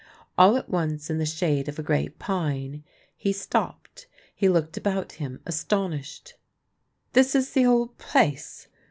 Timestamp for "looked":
4.49-4.75